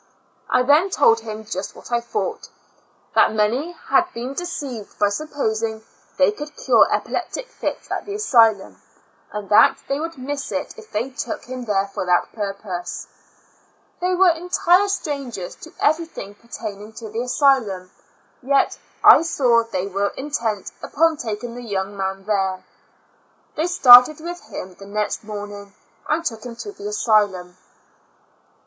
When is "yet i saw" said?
18.41-19.61